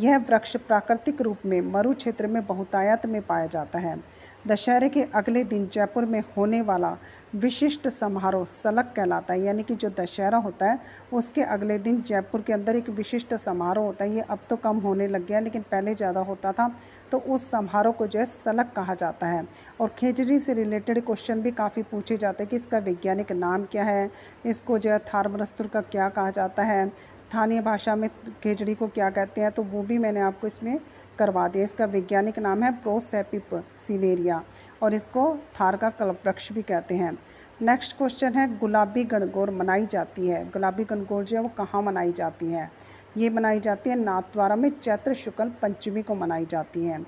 यह 0.00 0.16
वृक्ष 0.18 0.56
प्राकृतिक 0.56 1.20
रूप 1.22 1.38
में 1.46 1.60
मरु 1.60 1.92
क्षेत्र 1.94 2.26
में 2.26 2.44
बहुतायत 2.46 3.06
में 3.06 3.20
पाया 3.22 3.46
जाता 3.46 3.78
है। 3.78 3.96
दशहरे 4.44 4.88
के 4.88 5.02
अगले 5.14 5.42
दिन 5.44 5.66
जयपुर 5.68 6.04
में 6.04 6.22
होने 6.36 6.60
वाला 6.62 6.96
विशिष्ट 7.34 7.88
समारोह 7.88 8.44
सलक 8.44 8.92
कहलाता 8.96 9.34
है। 9.34 9.42
यानी 9.42 9.62
कि 9.62 9.74
जो 9.74 9.88
दशहरा 9.90 10.38
होता 10.38 10.70
है, 10.70 10.78
उसके 11.12 11.42
अगले 11.42 11.78
दिन 11.78 12.00
जयपुर 12.02 12.42
के 12.42 12.52
अंदर 12.52 12.76
एक 12.76 12.88
विशिष्ट 12.90 13.34
समारोह 13.36 13.84
होता 13.86 14.04
है। 14.04 14.14
ये 14.14 14.20
अब 14.22 14.38
तो 14.50 14.56
कम 14.56 14.78
होने 14.78 15.06
लग 15.08 15.26
गया, 15.26 15.40
लेकिन 15.40 15.62
पहले 15.62 15.94
ज़्यादा 15.94 16.20
होता 16.22 16.52
था 16.52 16.70
तो 17.12 17.18
उस 17.18 17.48
समारोह 17.50 17.92
को 17.92 18.06
जो 18.06 18.18
है 18.18 18.26
सलक 18.26 18.72
कहा 18.76 18.94
जाता 18.96 19.26
है। 19.26 19.46
और 19.80 19.94
खेजड़ी 19.98 20.38
से 20.40 20.54
रिलेटेड 20.54 21.04
क्वेश्चन 21.06 21.42
भी 21.42 21.50
काफ़ी 21.52 21.82
पूछे 21.84 22.16
जाते 22.16 22.42
हैं 22.42 22.50
कि 22.50 22.56
इसका 22.56 22.78
वैज्ञानिक 22.80 23.32
नाम 23.34 23.64
क्या 23.66 23.84
है, 23.84 24.10
इसको 24.46 24.78
जो 24.78 24.90
है 24.90 24.98
थारमरस्तुर 25.06 25.66
का 25.66 25.80
क्या 25.82 26.08
कहा 26.10 26.30
जाता 26.32 26.62
है, 26.64 26.86
स्थानीय 27.22 27.60
भाषा 27.62 27.94
में 27.96 28.08
खेजड़ी 28.42 28.74
को 28.74 28.86
क्या 28.88 29.08
कहते 29.10 29.40
हैं 29.40 29.50
तो 29.52 29.62
वो 29.64 29.82
भी 29.82 29.98
मैंने 29.98 30.20
आपको 30.20 30.46
इसमें 30.46 30.78
करवा 31.18 31.46
दिया। 31.48 31.64
इसका 31.64 31.84
वैज्ञानिक 31.84 32.38
नाम 32.38 32.62
है 32.62 32.70
प्रोसेपिप 32.72 33.54
सीनेरिया 33.78 34.42
और 34.82 34.94
इसको 34.94 35.36
थार 35.60 35.76
का 35.76 35.90
कल्पवृक्ष 35.90 36.52
भी 36.52 36.62
कहते 36.62 36.94
हैं। 36.94 37.18
नेक्स्ट 37.62 37.96
क्वेश्चन 37.96 38.34
है, 38.34 38.58
गुलाबी 38.58 39.04
गणगौर 39.04 39.50
मनाई 39.50 39.86
जाती 39.86 40.26
है। 40.26 40.44
गुलाबी 40.44 40.84
गणगौर 40.84 41.24
जो 41.24 41.36
है 41.36 41.42
वो 41.42 41.48
कहाँ 41.48 41.82
मनाई 41.82 42.12
जाती 42.12 42.46
है? 42.46 42.70
ये 43.16 43.30
मनाई 43.30 43.60
जाती 43.60 43.90
है 43.90 43.96
नाथद्वारा 43.96 44.56
में, 44.56 44.70
चैत्र 44.70 45.14
शुक्ल 45.14 45.48
पंचमी 45.62 46.02
को 46.02 46.14
मनाई 46.14 46.46
जाती 46.46 46.84
है। 46.84 47.00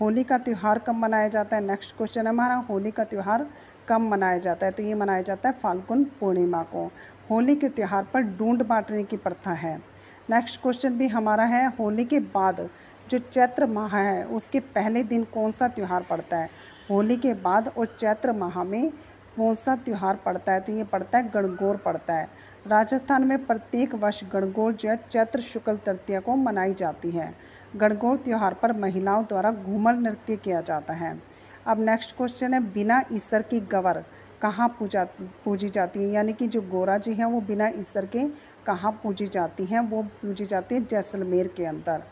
होली 0.00 0.24
का 0.24 0.38
त्यौहार 0.38 0.78
कब 0.78 0.94
मनाया 0.94 1.28
जाता 1.28 1.56
है? 1.56 1.62
नेक्स्ट 1.62 1.96
क्वेश्चन 1.96 2.26
है 2.26 2.28
हमारा, 2.28 2.54
होली 2.54 2.90
का 2.90 3.04
त्यौहार 3.04 3.46
कब 3.88 4.00
मनाया 4.00 4.38
जाता 4.38 4.66
है? 4.66 4.72
तो 4.72 4.82
ये 4.82 4.94
मनाया 4.94 5.22
जाता 5.22 5.48
है 5.48 5.54
फाल्गुन 5.62 6.04
पूर्णिमा 6.20 6.62
को। 6.62 6.90
होली 7.30 7.54
के 7.56 7.68
त्यौहार 7.68 8.04
पर 8.04 8.22
ढूंढ 8.38 8.62
बांटने 8.62 9.04
की 9.04 9.16
प्रथा 9.16 9.52
है। 9.52 9.76
नेक्स्ट 10.30 10.60
क्वेश्चन 10.62 10.98
भी 10.98 11.08
हमारा 11.08 11.44
है, 11.44 11.66
होली 11.76 12.04
के 12.04 12.18
बाद 12.20 12.68
जो 13.12 13.18
चैत्र 13.18 13.66
माह 13.66 13.96
है, 13.96 14.24
उसके 14.24 14.60
पहले 14.60 15.02
दिन 15.02 15.24
कौन 15.24 15.50
सा 15.50 15.68
त्यौहार 15.68 16.02
पड़ता 16.02 16.36
है? 16.36 16.48
होली 16.90 17.16
के 17.16 17.34
बाद 17.34 17.68
और 17.78 17.86
चैत्र 17.98 18.32
माह 18.32 18.62
में 18.64 18.90
कौन 19.36 19.54
सा 19.54 19.74
त्यौहार 19.76 20.16
पड़ता 20.16 20.52
है? 20.52 20.60
तो 20.60 20.72
ये 20.72 20.84
पड़ता 20.84 21.18
है 21.18 21.30
गणगौर 21.30 21.76
पड़ता 21.76 22.14
है। 22.14 22.28
राजस्थान 22.66 23.24
में 23.24 23.44
प्रत्येक 23.46 23.94
वर्ष 23.94 24.22
गणगौर 24.24 24.72
जो 24.72 24.88
है 24.88 24.96
चैत्र 25.10 25.40
शुक्ल 25.40 25.76
तृतीया 25.76 26.20
को 26.20 26.36
मनाई 26.36 26.74
जाती 26.74 27.10
है। 27.10 27.34
गणगौर 27.76 28.16
त्यौहार 28.16 28.54
पर 28.54 28.72
महिलाओं 28.72 29.24
द्वारा 29.24 29.52
घूमर 29.52 29.94
नृत्य 29.94 30.36
किया 30.36 30.60
जाता 30.60 30.94
है। 30.94 31.22
अब 31.66 31.80
नेक्स्ट 31.80 32.16
क्वेश्चन 32.16 32.54
है, 32.54 32.60
बिना 32.72 33.02
ईश्वर 33.12 33.42
की 33.42 33.60
गवर 33.60 34.04
कहाँ 34.42 34.68
पूजा, 34.78 35.04
पूजी 35.44 35.68
जाती 35.68 36.02
है? 36.02 36.10
यानी 36.10 36.32
कि 36.32 36.46
जो 36.48 36.60
गोरा 36.62 36.98
जी 36.98 37.14
हैं, 37.14 37.24
वो 37.24 37.40
बिना 37.40 37.68
ईश्वर 37.68 38.06
के 38.06 38.24
कहाँ 38.66 38.92
पूजी 39.02 39.26
जाती 39.26 39.64
हैं? 39.64 39.80
वो 39.80 40.02
पूजी 40.02 40.46
जाती 40.46 40.74
है 40.74 40.84
जैसलमेर 40.84 41.48
के 41.56 41.64
अंदर। 41.64 42.02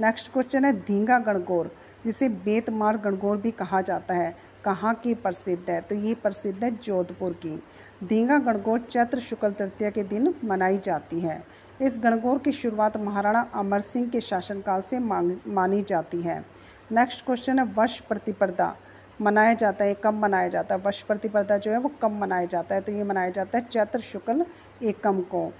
नेक्स्ट 0.00 0.32
क्वेश्चन 0.32 0.64
है, 0.64 0.72
धींगा 0.80 1.18
गणगौर, 1.18 1.70
जिसे 2.04 2.28
बेतमार 2.44 2.96
गणगौर 2.98 3.36
भी 3.36 3.50
कहा 3.50 3.80
जाता 3.80 4.14
है। 4.14 4.34
कहाँ 4.64 4.94
की 4.94 5.14
प्रसिद्ध 5.14 5.70
है? 5.70 5.80
तो 5.80 5.94
ये 5.94 6.14
प्रसिद्ध 6.14 6.62
है 6.64 6.70
जोधपुर 6.76 7.32
की। 7.42 7.62
धींगा 8.04 8.38
गणगौर 8.38 8.80
चैत्र 8.80 9.18
शुक्ल 9.20 9.50
तृतीया 9.50 9.90
के 9.90 10.02
दिन 10.04 10.34
मनाई 10.44 10.78
जाती 10.78 11.20
है। 11.20 11.42
इस 11.80 11.98
गणगौर 11.98 12.38
की 12.38 12.52
शुरुआत 12.52 12.96
महाराणा 12.96 13.40
अमर 13.54 13.80
सिंह 13.80 14.08
के 14.08 14.20
शासनकाल 14.20 14.80
से 14.80 14.98
मानी 14.98 15.82
जाती 15.82 16.20
है। 16.22 16.44
नेक्स्ट 16.92 17.24
क्वेश्चन 17.26 17.58
है, 17.58 17.64
वर्ष 17.66 18.00
प्रतिपर्दा 18.00 18.74
मनाया 19.20 19.54
जाता 19.54 19.84
है 19.84 19.96
कब 20.04 20.14
मनाया 20.14 20.48
जाता 20.48 20.74
है। 20.74 20.80
वर्ष 20.80 21.02
प्रतिपर्दा 21.02 21.56
जो 21.58 21.70
है, 21.70 21.78
वो 21.78 21.90
कब 22.02 22.20
मनाया 22.20 22.46
जाता 22.46 22.74
है। 22.74 22.80
तो 22.80 22.92
ये 22.92 23.04
मनाया 23.04 23.30
जाता 23.30 23.58
है 23.58 23.64
चैत्र 23.64 24.00
शुक्ल 24.02 24.46
एकम 24.82 25.20
को। 25.34 25.52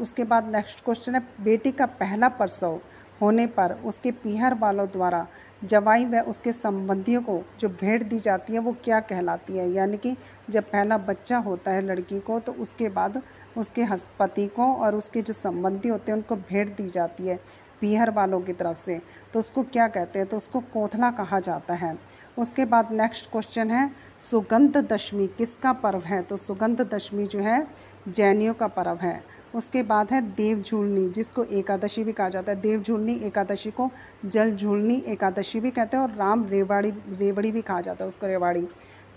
उसके 0.00 0.24
बाद 0.24 0.48
नेक्स्ट 0.48 0.84
क्वेश्चन 0.84 1.14
है, 1.14 1.20
बेटी 1.40 1.72
का 1.72 1.86
पहला 1.86 2.28
प्रसव 2.28 2.80
होने 3.20 3.46
पर 3.46 3.72
उसके 3.84 4.10
पीहर 4.12 4.54
वालों 4.54 4.86
द्वारा 4.86 5.26
जवाई 5.64 6.04
व 6.04 6.20
उसके 6.20 6.52
संबंधियों 6.52 7.22
को 7.22 7.40
जो 7.60 7.68
भेंट 7.70 8.02
दी 8.08 8.18
जाती 8.18 8.52
है, 8.52 8.58
वो 8.58 8.76
क्या 8.84 9.00
कहलाती 9.00 9.56
है? 9.56 9.70
यानी 9.70 9.96
कि 9.96 10.16
जब 10.50 10.64
पहला 10.64 10.98
बच्चा 10.98 11.38
होता 11.38 11.70
है 11.70 11.82
लड़की 11.82 12.20
को 12.20 12.38
तो 12.40 12.52
उसके 12.52 12.88
बाद 12.88 13.22
उसके 13.56 13.86
पति 14.18 14.46
को 14.46 14.72
और 14.74 14.94
उसके 14.94 15.22
जो 15.22 15.32
संबंधी 15.32 15.88
होते 15.88 16.12
हैं, 16.12 16.16
उनको 16.16 16.36
भेंट 16.36 16.76
दी 16.76 16.88
जाती 16.88 17.26
है 17.26 17.38
पीहर 17.80 18.10
वालों 18.10 18.40
की 18.40 18.52
तरफ़ 18.52 18.76
से। 18.76 19.00
तो 19.32 19.38
उसको 19.38 19.62
क्या 19.62 19.86
कहते 19.88 20.18
हैं? 20.18 20.28
तो 20.28 20.36
उसको 20.36 20.60
कोथला 20.60 21.10
कहा 21.10 21.40
जाता 21.40 21.74
है। 21.74 21.96
उसके 22.38 22.64
बाद 22.64 22.92
नेक्स्ट 22.92 23.30
क्वेश्चन 23.30 23.70
है 23.70 23.90
सुगंध 24.20 24.76
दशमी 24.92 25.26
किसका 25.26 25.72
पर्व 25.72 26.00
है? 26.00 26.22
तो 26.22 26.36
सुगंध 26.36 26.80
दशमी 26.94 27.26
जो 27.26 27.38
है, 27.38 27.66
जैनियों 28.08 28.54
का 28.54 28.66
पर्व 28.68 28.98
है। 29.02 29.22
उसके 29.54 29.82
बाद 29.82 30.10
है 30.10 30.20
देव 30.22 30.62
झूलनी, 30.62 31.08
जिसको 31.08 31.44
एकादशी 31.44 32.04
भी 32.04 32.12
कहा 32.12 32.28
जाता 32.28 32.52
है। 32.52 32.60
देव 32.60 32.82
झूलनी 32.82 33.14
एकादशी 33.14 33.70
को 33.70 33.90
जल 34.26 34.56
झूलनी 34.56 34.94
एकादशी 34.94 35.60
भी 35.60 35.70
कहते 35.70 35.96
हैं 35.96 36.04
और 36.04 36.10
राम 36.10 36.46
रेवाड़ी, 36.48 36.90
रेवड़ी 36.90 37.50
भी 37.50 37.62
कहा 37.62 37.80
जाता 37.80 38.04
है 38.04 38.08
उसको 38.08 38.26
रेवाड़ी। 38.26 38.68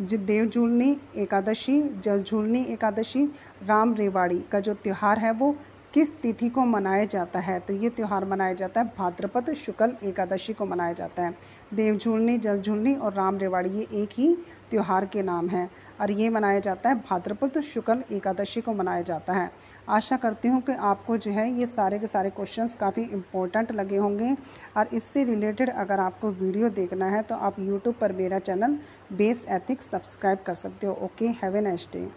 जो, 0.02 0.18
देव 0.18 0.46
झूलनी 0.46 0.98
एकादशी, 1.16 1.82
जल 2.00 2.24
झूलनी 2.24 2.64
एकादशी, 2.64 3.26
राम 3.66 3.94
रेवाड़ी 3.94 4.44
का 4.52 4.60
जो 4.60 4.74
त्यौहार 4.74 5.20
है 5.20 5.32
वो 5.32 5.56
किस 5.94 6.10
तिथि 6.22 6.48
को 6.50 6.64
मनाया 6.66 7.06
जाता 7.06 7.40
है? 7.40 7.60
तो 7.60 7.74
ये 7.74 7.90
त्यौहार 7.90 8.26
मनाया 8.26 8.54
जाता 8.54 8.82
है, 8.82 8.92
भाद्रपद, 8.98 9.54
शुक्ल, 9.56 9.96
एकादशी 10.04 10.54
को 10.54 10.66
मनाया 10.66 10.94
जाता 10.94 11.24
है। 11.24 11.34
देव 11.74 11.98
झूलनी 11.98 12.38
जल 12.38 12.62
झूलनी 12.62 12.96
और 12.96 13.14
राम 13.14 13.38
रेवाड़ी 13.38 13.70
ये 13.70 13.88
एक 13.94 14.10
ही 14.12 14.36
त्यौहार 14.72 15.06
के 15.06 15.24
नाम 15.24 15.50
हैं 15.50 15.70
और 16.02 16.12
ये 16.12 16.30
मनाया 16.30 16.60
जाता 16.60 16.90
है, 16.90 16.96
भाद्रपद, 17.02 17.60
शुक्ल, 17.64 18.04
एकादशी 18.12 18.62
को 18.62 18.74
मनाया 18.74 19.02
जाता 19.02 19.34
है। 19.34 19.52
आशा 19.90 20.18
करती 20.18 20.48
हूँ 20.48 20.62
कि 20.62 20.72
आपको 20.72 21.18
जो 21.18 21.32
है 21.32 21.50
ये 21.52 21.66
सारे 21.68 22.00
के 22.00 22.08
सारे 22.08 22.30
क्वेश्चंस 22.32 22.76
काफ़ी 22.76 23.04
इम्पोर्टेंट 23.04 23.72
लगे 23.72 23.98
होंगे 23.98 24.36
और 24.78 24.90
इससे 24.94 25.24
रिलेटेड 25.24 25.70
अगर 25.70 26.00
आपको 26.00 26.30
वीडियो 26.32 26.70
देखना 26.72 27.10
है 27.10 27.22
तो 27.24 27.36
आप 27.38 27.60
यूट्यूब 27.60 27.96
पर 28.02 28.14
मेरा 28.14 28.40
चैनल 28.42 28.78
बेस 29.14 29.46
एथिक्स 29.52 29.90
सब्सक्राइब 29.92 30.44
कर 30.46 30.54
सकते 30.56 30.88
हो। 30.88 30.94
Okay 31.04 31.28
have 31.44 31.58
a 31.58 31.62
day 31.88 32.08